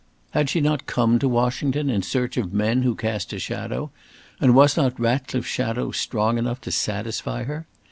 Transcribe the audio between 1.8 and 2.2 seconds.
in